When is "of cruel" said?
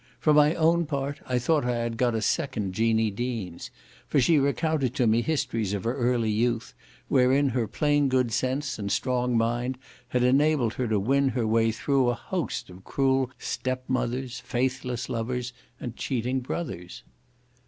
12.71-13.29